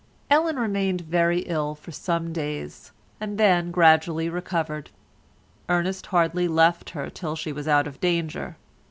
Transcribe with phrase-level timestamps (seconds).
[0.31, 4.89] Ellen remained very ill for some days, and then gradually recovered.
[5.69, 8.57] Ernest hardly left her till she was out of danger.